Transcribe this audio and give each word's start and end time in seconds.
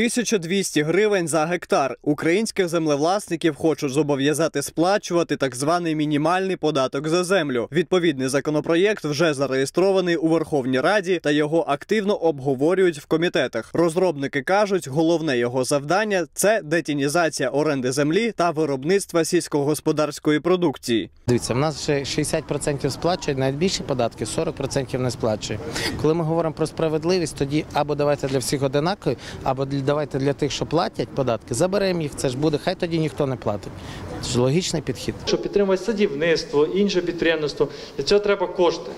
1200 0.00 0.82
гривень 0.82 1.28
за 1.28 1.46
гектар. 1.46 1.96
Українських 2.02 2.68
землевласників 2.68 3.54
хочуть 3.56 3.90
зобов'язати 3.92 4.62
сплачувати 4.62 5.36
так 5.36 5.56
званий 5.56 5.94
мінімальний 5.94 6.56
податок 6.56 7.08
за 7.08 7.24
землю. 7.24 7.68
Відповідний 7.72 8.28
законопроєкт 8.28 9.04
вже 9.04 9.34
зареєстрований 9.34 10.16
у 10.16 10.28
Верховній 10.28 10.80
Раді 10.80 11.20
та 11.22 11.30
його 11.30 11.64
активно 11.68 12.16
обговорюють 12.16 12.98
в 12.98 13.06
комітетах. 13.06 13.70
Розробники 13.74 14.42
кажуть, 14.42 14.88
головне 14.88 15.38
його 15.38 15.64
завдання 15.64 16.26
це 16.34 16.60
детінізація 16.64 17.48
оренди 17.48 17.92
землі 17.92 18.32
та 18.36 18.50
виробництва 18.50 19.24
сільськогосподарської 19.24 20.40
продукції. 20.40 21.10
Дивіться, 21.26 21.54
в 21.54 21.58
нас 21.58 21.82
ще 21.82 21.92
60% 22.00 22.90
сплачує, 22.90 23.36
навіть 23.36 23.56
більші 23.56 23.82
податки, 23.82 24.24
40% 24.24 24.98
не 24.98 25.10
сплачує. 25.10 25.58
Коли 26.02 26.14
ми 26.14 26.24
говоримо 26.24 26.54
про 26.54 26.66
справедливість, 26.66 27.36
тоді 27.36 27.64
або 27.72 27.94
давайте 27.94 28.28
для 28.28 28.38
всіх 28.38 28.62
одинакові, 28.62 29.16
або 29.42 29.64
для- 29.64 29.85
давайте 29.86 30.18
для 30.18 30.32
тих, 30.32 30.52
що 30.52 30.66
платять 30.66 31.08
податки, 31.08 31.54
заберемо 31.54 32.02
їх. 32.02 32.16
Це 32.16 32.28
ж 32.28 32.36
буде, 32.38 32.58
хай 32.64 32.74
тоді 32.74 32.98
ніхто 32.98 33.26
не 33.26 33.36
платить. 33.36 33.72
Це 34.22 34.30
ж 34.30 34.40
логічний 34.40 34.82
підхід. 34.82 35.14
Щоб 35.26 35.42
підтримувати 35.42 35.84
садівництво, 35.84 36.64
інше 36.64 37.00
підприємництво, 37.00 37.68
для 37.96 38.04
цього 38.04 38.20
треба 38.20 38.46
кошти. 38.46 38.90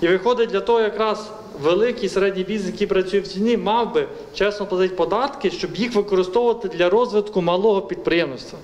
І 0.00 0.08
виходить, 0.08 0.50
для 0.50 0.60
того 0.60 0.80
якраз 0.80 1.30
великий 1.62 2.08
середній 2.08 2.44
бізнес, 2.44 2.72
який 2.72 2.86
працює 2.86 3.20
в 3.20 3.28
ціні, 3.28 3.56
мав 3.56 3.94
би 3.94 4.08
чесно 4.34 4.66
платити 4.66 4.94
податки, 4.94 5.50
щоб 5.50 5.76
їх 5.76 5.94
використовувати 5.94 6.68
для 6.68 6.90
розвитку 6.90 7.42
малого 7.42 7.82
підприємництва. 7.82 8.58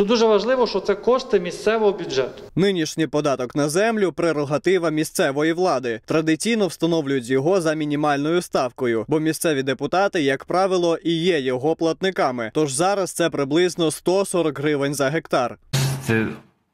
Тут 0.00 0.08
дуже 0.08 0.26
важливо, 0.26 0.66
що 0.66 0.80
це 0.80 0.94
кошти 0.94 1.40
місцевого 1.40 1.92
бюджету. 1.92 2.42
Нинішній 2.56 3.06
податок 3.06 3.56
на 3.56 3.68
землю 3.68 4.12
прерогатива 4.12 4.90
місцевої 4.90 5.52
влади. 5.52 6.00
Традиційно 6.04 6.66
встановлюють 6.66 7.30
його 7.30 7.60
за 7.60 7.74
мінімальною 7.74 8.42
ставкою, 8.42 9.04
бо 9.08 9.20
місцеві 9.20 9.62
депутати, 9.62 10.22
як 10.22 10.44
правило, 10.44 10.98
і 11.04 11.12
є 11.12 11.40
його 11.40 11.76
платниками. 11.76 12.50
Тож 12.54 12.72
зараз 12.72 13.12
це 13.12 13.30
приблизно 13.30 13.90
140 13.90 14.58
гривень 14.58 14.94
за 14.94 15.10
гектар. 15.10 15.58
Це 16.06 16.26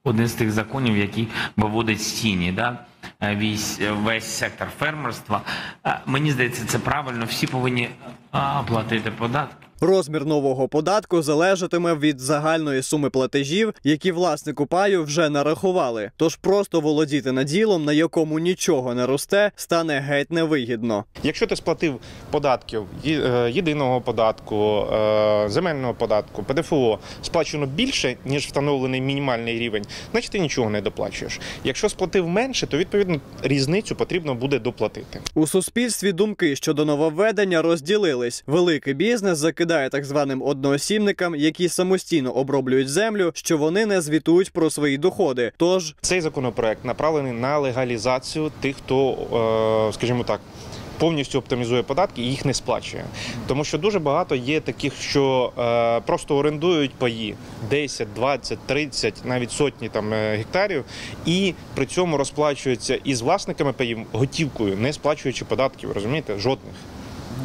один 0.05 0.29
з 0.29 0.33
тих 0.33 0.51
законів, 0.51 0.97
який 0.97 1.29
виводить 1.57 2.03
з 2.03 2.13
тіні, 2.13 2.53
да? 2.53 2.79
е, 3.21 3.37
весь, 3.37 3.81
весь 4.05 4.25
сектор 4.25 4.69
фермерства. 4.79 5.43
Е, 5.87 6.01
Мені 6.07 6.31
здається, 6.31 6.63
це 6.67 6.79
правильно. 6.79 7.25
Всі 7.25 7.47
повинні 7.47 7.89
платити 8.67 9.11
податки. 9.11 9.66
Розмір 9.81 10.27
нового 10.27 10.69
податку 10.69 11.23
залежатиме 11.23 11.95
від 11.95 12.21
загальної 12.21 12.83
суми 12.83 13.11
платежів, 13.11 13.75
які 13.85 14.13
власнику 14.13 14.67
паю 14.67 15.05
вже 15.05 15.29
нарахували. 15.31 16.11
Тож 16.17 16.37
просто 16.37 16.81
володіти 16.81 17.33
наділом, 17.33 17.85
на 17.85 17.93
якому 17.93 18.39
нічого 18.39 18.95
не 18.95 19.07
росте, 19.07 19.53
стане 19.57 20.01
геть 20.01 20.31
невигідно. 20.31 21.05
Якщо 21.23 21.47
ти 21.47 21.57
сплатив 21.57 22.01
податків 22.31 22.87
е, 23.07 23.51
єдиного 23.53 24.01
податку, 24.01 24.87
е, 24.93 25.49
земельного 25.49 25.95
податку, 25.95 26.43
ПДФО 26.43 26.99
сплачено 27.23 27.67
більше 27.67 28.17
ніж 28.25 28.47
встановлений 28.47 29.01
мінімальний 29.01 29.59
рівень, 29.59 29.85
значить 30.13 30.31
ти 30.31 30.39
нічого 30.39 30.71
не 30.71 30.81
доплачуєш. 30.81 31.41
Якщо 31.65 31.89
сплатив 31.89 32.29
менше, 32.29 32.67
то 32.67 32.79
відповідно 32.79 33.21
різницю 33.43 33.97
потрібно 33.97 34.35
буде 34.35 34.59
доплатити. 34.59 35.21
У 35.35 35.47
суспільстві 35.47 36.13
думки 36.13 36.57
щодо 36.57 36.85
нововведення 36.85 37.63
розділились. 37.63 38.45
Великий 38.47 38.95
бізнес 38.95 39.39
закидає 39.39 39.66
так 39.67 40.05
званим 40.05 40.43
одноосібникам, 40.43 41.35
які 41.35 41.69
самостійно 41.69 42.33
оброблюють 42.33 42.89
землю, 42.89 43.33
що 43.35 43.59
вони 43.59 43.87
не 43.87 44.01
звітують 44.01 44.53
про 44.53 44.71
свої 44.71 44.99
доходи. 44.99 45.53
Тож 45.57 45.95
Цей 46.01 46.21
законопроект 46.21 46.85
направлений 46.85 47.33
на 47.33 47.59
легалізацію 47.59 48.53
тих, 48.61 48.77
хто, 48.77 49.13
е, 49.91 49.93
скажімо 49.93 50.25
так. 50.25 50.41
Повністю 50.99 51.39
оптимізує 51.39 51.83
податки 51.83 52.23
і 52.23 52.31
їх 52.31 52.45
не 52.45 52.55
сплачує, 52.55 53.05
тому 53.47 53.65
що 53.65 53.79
дуже 53.79 53.99
багато 53.99 54.35
є 54.35 54.61
таких, 54.61 54.93
що 55.01 55.53
е, 55.59 56.01
просто 56.01 56.37
орендують 56.37 56.91
паї 56.91 57.35
10, 57.71 58.09
20, 58.15 58.59
30, 58.67 59.15
навіть 59.25 59.51
сотні 59.51 59.89
там 59.89 60.13
е, 60.13 60.37
гектарів, 60.37 60.85
і 61.27 61.55
при 61.75 61.87
цьому 61.87 62.17
розплачуються 62.17 62.99
із 63.05 63.21
власниками 63.23 63.73
паїв 63.73 63.99
готівкою, 64.13 64.77
не 64.77 64.93
сплачуючи 64.93 65.45
податків, 65.45 65.93
розумієте, 65.93 66.39
жодних. 66.39 66.75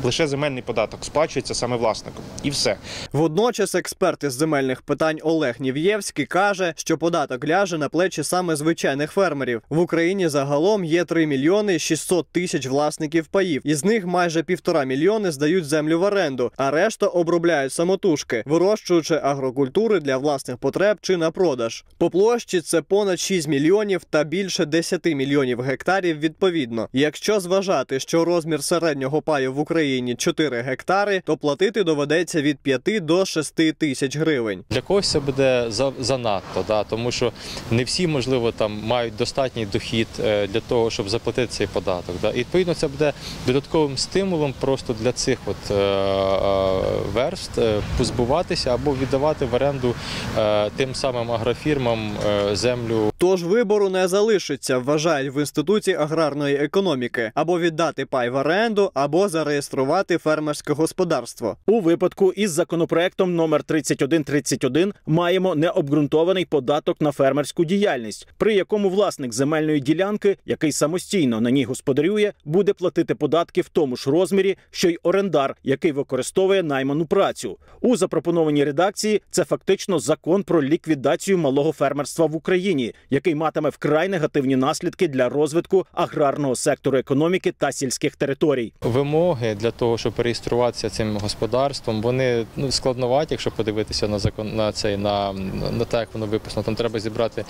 Лише 0.03 0.27
земельний 0.27 0.61
податок 0.61 1.05
сплачується 1.05 1.53
саме 1.53 1.77
власником, 1.77 2.23
і 2.43 2.49
все. 2.49 2.75
Водночас 3.13 3.75
експерт 3.75 4.23
із 4.23 4.33
земельних 4.33 4.81
питань 4.81 5.19
Олег 5.23 5.55
Нів'євський 5.59 6.25
каже, 6.25 6.73
що 6.77 6.97
податок 6.97 7.47
ляже 7.47 7.77
на 7.77 7.89
плечі 7.89 8.23
саме 8.23 8.55
звичайних 8.55 9.11
фермерів. 9.11 9.61
В 9.69 9.79
Україні 9.79 10.27
загалом 10.27 10.85
є 10.85 11.05
3 11.05 11.27
мільйони 11.27 11.79
600 11.79 12.27
тисяч 12.31 12.67
власників 12.67 13.27
паїв. 13.27 13.61
Із 13.65 13.85
них 13.85 14.05
майже 14.05 14.43
півтора 14.43 14.83
мільйони 14.83 15.31
здають 15.31 15.65
землю 15.65 15.99
в 15.99 16.03
оренду, 16.03 16.51
а 16.57 16.71
решта 16.71 17.05
обробляють 17.05 17.73
самотужки, 17.73 18.43
вирощуючи 18.45 19.15
агрокультури 19.15 19.99
для 19.99 20.17
власних 20.17 20.57
потреб 20.57 20.97
чи 21.01 21.17
на 21.17 21.31
продаж. 21.31 21.83
По 21.97 22.09
площі 22.09 22.61
це 22.61 22.81
понад 22.81 23.19
6 23.19 23.47
мільйонів 23.47 24.03
та 24.09 24.23
більше 24.23 24.65
10 24.65 25.05
мільйонів 25.05 25.61
гектарів 25.61 26.19
відповідно. 26.19 26.89
Якщо 26.93 27.39
зважати, 27.39 27.99
що 27.99 28.25
розмір 28.25 28.63
середнього 28.63 29.21
паю 29.21 29.53
в 29.53 29.59
Україні 29.59 29.80
4 30.17 30.61
гектари, 30.61 31.21
то 31.25 31.37
платити 31.37 31.83
доведеться 31.83 32.41
від 32.41 32.59
5 32.59 32.99
до 32.99 33.25
6 33.25 33.73
тисяч 33.73 34.17
гривень. 34.17 34.63
Для 34.69 34.81
когось 34.81 35.11
це 35.11 35.19
буде 35.19 35.65
за- 35.69 35.91
занадто, 35.99 36.65
да, 36.67 36.83
тому 36.83 37.11
що 37.11 37.31
не 37.71 37.83
всі, 37.83 38.07
можливо, 38.07 38.51
там 38.51 38.79
мають 38.83 39.15
достатній 39.15 39.65
дохід 39.65 40.07
е, 40.19 40.47
для 40.47 40.59
того, 40.59 40.89
щоб 40.89 41.09
заплатити 41.09 41.47
цей 41.47 41.67
податок. 41.67 42.15
Да. 42.21 42.29
І 42.31 42.37
відповідно 42.37 42.73
це 42.73 42.87
буде 42.87 43.13
додатковим 43.47 43.97
стимулом 43.97 44.53
просто 44.59 44.95
для 45.01 45.11
цих 45.11 45.37
от, 45.45 45.71
е, 45.71 45.73
е, 45.73 46.81
верст 47.13 47.57
е, 47.57 47.81
позбуватися 47.97 48.73
або 48.73 48.95
віддавати 49.01 49.45
в 49.45 49.53
оренду 49.53 49.95
е, 50.37 50.69
тим 50.75 50.95
самим 50.95 51.31
агрофірмам 51.31 52.11
е, 52.27 52.55
землю 52.55 53.11
Тож 53.17 53.43
вибору 53.43 53.89
не 53.89 54.07
залишиться, 54.07 54.77
вважають 54.77 55.35
в 55.35 55.39
інституті 55.39 55.93
аграрної 55.93 56.55
економіки, 56.55 57.31
або 57.35 57.59
віддати 57.59 58.05
пай 58.05 58.29
в 58.29 58.35
оренду, 58.35 58.91
або 58.93 59.29
зареєструвати 59.29 59.70
фермерське 60.17 60.73
господарство. 60.73 61.57
У 61.65 61.79
випадку 61.79 62.31
із 62.31 62.51
законопроектом 62.51 63.35
номер 63.35 63.63
3131 63.63 64.93
маємо 65.05 65.55
необґрунтований 65.55 66.45
податок 66.45 67.01
на 67.01 67.11
фермерську 67.11 67.65
діяльність, 67.65 68.27
при 68.37 68.53
якому 68.53 68.89
власник 68.89 69.33
земельної 69.33 69.79
ділянки, 69.79 70.37
який 70.45 70.71
самостійно 70.71 71.41
на 71.41 71.51
ній 71.51 71.63
господарює, 71.63 72.31
буде 72.45 72.73
платити 72.73 73.15
податки 73.15 73.61
в 73.61 73.69
тому 73.69 73.95
ж 73.95 74.11
розмірі, 74.11 74.57
що 74.71 74.89
й 74.89 74.99
орендар, 75.03 75.55
який 75.63 75.91
використовує 75.91 76.63
найману 76.63 77.05
працю. 77.05 77.57
У 77.81 77.95
запропонованій 77.95 78.63
редакції 78.63 79.21
це 79.31 79.43
фактично 79.43 79.99
закон 79.99 80.43
про 80.43 80.63
ліквідацію 80.63 81.37
малого 81.37 81.71
фермерства 81.71 82.25
в 82.25 82.35
Україні, 82.35 82.93
який 83.09 83.35
матиме 83.35 83.69
вкрай 83.69 84.09
негативні 84.09 84.55
наслідки 84.55 85.07
для 85.07 85.29
розвитку 85.29 85.85
аграрного 85.91 86.55
сектору 86.55 86.97
економіки 86.97 87.53
та 87.57 87.71
сільських 87.71 88.15
територій. 88.15 88.73
вимоги 88.81 89.55
для 89.61 89.71
того, 89.71 89.97
щоб 89.97 90.13
реєструватися 90.17 90.89
цим 90.89 91.17
господарством, 91.17 92.01
вони 92.01 92.45
ну, 92.55 92.71
складноваті, 92.71 93.33
якщо 93.33 93.51
подивитися 93.51 94.07
на 94.07 94.19
закон 94.19 94.55
на 94.55 94.71
цей 94.71 94.97
на, 94.97 95.33
на 95.77 95.85
те, 95.85 95.97
як 95.97 96.09
воно 96.13 96.25
виписано. 96.25 96.63
Там 96.63 96.75
треба 96.75 96.99
зібрати 96.99 97.45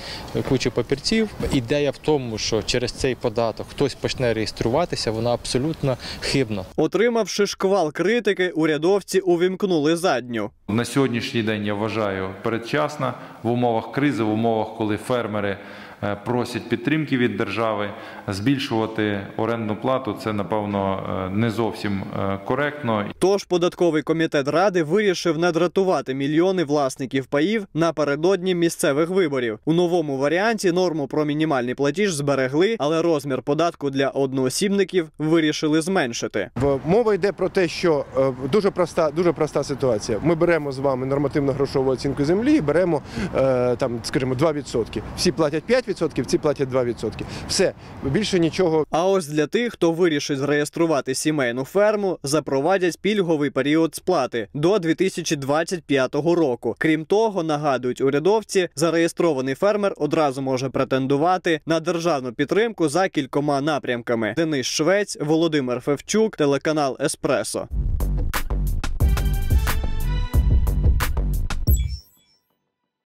кучу 0.49 0.71
папірців. 0.71 1.29
Ідея 1.53 1.91
в 1.91 1.97
тому, 1.97 2.37
що 2.37 2.63
через 2.63 2.91
цей 2.91 3.15
податок 3.15 3.67
хтось 3.69 3.93
почне 3.93 4.33
реєструватися, 4.33 5.11
вона 5.11 5.33
абсолютно 5.33 5.97
хибна. 6.19 6.65
Отримавши 6.75 7.47
шквал 7.47 7.91
критики, 7.91 8.49
урядовці 8.49 9.19
увімкнули 9.19 9.95
задню. 9.95 10.51
На 10.71 10.85
сьогоднішній 10.85 11.43
день 11.43 11.65
я 11.65 11.73
вважаю 11.73 12.29
передчасно 12.41 13.13
в 13.43 13.51
умовах 13.51 13.91
кризи, 13.91 14.23
в 14.23 14.29
умовах, 14.29 14.67
коли 14.77 14.97
фермери 14.97 15.57
е, 16.03 16.17
просять 16.25 16.69
підтримки 16.69 17.17
від 17.17 17.37
держави, 17.37 17.89
збільшувати 18.27 19.19
орендну 19.37 19.75
плату 19.75 20.15
це 20.23 20.33
напевно 20.33 21.03
е, 21.27 21.29
не 21.29 21.49
зовсім 21.49 22.03
е, 22.19 22.39
коректно. 22.45 23.05
Тож 23.19 23.43
податковий 23.43 24.01
комітет 24.01 24.47
ради 24.47 24.83
вирішив 24.83 25.37
не 25.37 25.51
дратувати 25.51 26.13
мільйони 26.13 26.63
власників 26.63 27.25
паїв 27.25 27.65
напередодні 27.73 28.55
місцевих 28.55 29.09
виборів. 29.09 29.59
У 29.65 29.73
новому 29.73 30.17
варіанті 30.17 30.71
норму 30.71 31.07
про 31.07 31.25
мінімальний 31.25 31.75
платіж 31.75 32.13
зберегли, 32.13 32.75
але 32.79 33.01
розмір 33.01 33.41
податку 33.41 33.89
для 33.89 34.09
одноосібників 34.09 35.09
вирішили 35.17 35.81
зменшити. 35.81 36.49
Мова 36.85 37.13
йде 37.13 37.31
про 37.31 37.49
те, 37.49 37.67
що 37.67 38.05
дуже 38.51 38.71
проста, 38.71 39.11
дуже 39.11 39.31
проста 39.31 39.63
ситуація. 39.63 40.19
Ми 40.23 40.35
беремо 40.35 40.60
з 40.69 40.79
вами 40.79 41.05
нормативно-грошову 41.05 41.89
оцінку 41.89 42.25
землі 42.25 42.55
і 42.55 42.61
беремо 42.61 43.01
е, 43.35 43.75
там, 43.75 43.99
скажімо, 44.03 44.33
2%. 44.33 45.01
Всі 45.17 45.31
платять 45.31 45.63
5%, 45.69 46.25
ці 46.25 46.37
платять 46.37 46.69
2%. 46.69 47.11
Все, 47.47 47.73
більше 48.03 48.39
нічого 48.39 48.85
А 48.89 49.05
ось 49.05 49.27
для 49.27 49.47
тих, 49.47 49.73
хто 49.73 49.91
вирішить 49.91 50.37
зареєструвати 50.37 51.15
сімейну 51.15 51.63
ферму, 51.63 52.19
запровадять 52.23 52.99
пільговий 53.01 53.49
період 53.49 53.95
сплати 53.95 54.47
до 54.53 54.79
2025 54.79 56.15
року. 56.15 56.75
Крім 56.77 57.05
того, 57.05 57.43
нагадують 57.43 58.01
урядовці, 58.01 58.69
зареєстрований 58.75 59.55
фермер 59.55 59.93
одразу 59.97 60.41
може 60.41 60.69
претендувати 60.69 61.61
на 61.65 61.79
державну 61.79 62.33
підтримку 62.33 62.89
за 62.89 63.09
кількома 63.09 63.61
напрямками. 63.61 64.33
Денис 64.37 64.65
Швець, 64.65 65.17
Володимир 65.21 65.79
Февчук, 65.79 66.37
телеканал 66.37 66.97
Еспресо. 66.99 67.67